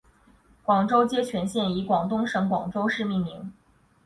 [0.63, 3.53] 广州街全线以广东省广州市命名。